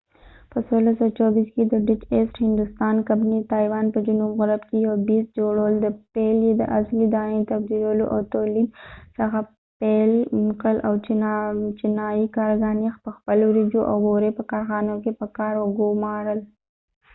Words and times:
په 0.51 0.57
1624 0.67 1.51
کې 1.53 1.63
د 1.71 1.73
ډچ 1.87 2.01
ایسټ 2.13 2.35
هندوستان 2.45 2.95
کمپنۍ 3.09 3.39
د 3.41 3.47
تایوان 3.53 3.85
په 3.93 3.99
جنوب 4.07 4.31
غرب 4.39 4.61
کې 4.69 4.77
یو 4.87 4.95
بیس 5.07 5.25
جوړول 5.39 5.73
چې 5.83 5.89
پيل 6.13 6.37
یې 6.47 6.53
د 6.57 6.63
اصلي 6.77 7.05
دانې 7.15 7.37
د 7.41 7.45
تبدیلولو 7.51 8.05
او 8.13 8.19
تولید 8.33 8.67
څخه 9.17 9.39
پيل 9.81 10.11
کړل 10.61 10.77
او 10.87 10.93
چینایي 11.81 12.25
کارګران 12.37 12.77
یې 12.85 12.91
پخپل 13.05 13.37
د 13.41 13.45
وریژو 13.51 13.81
او 13.89 13.95
بورې 14.05 14.29
په 14.37 14.43
کارخانو 14.51 14.93
کې 15.03 15.11
په 15.19 15.25
کار 15.37 15.53
وګومارل 15.59 16.39